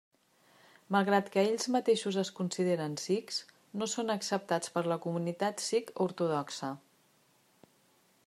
Malgrat 0.93 1.27
que 1.35 1.41
ells 1.49 1.67
mateixos 1.73 2.17
es 2.21 2.31
consideren 2.39 2.95
sikhs, 3.03 3.37
no 3.81 3.89
són 3.93 4.09
acceptats 4.15 4.73
per 4.77 4.83
la 4.93 4.99
comunitat 5.05 5.65
sikh 5.67 5.93
ortodoxa. 6.07 6.71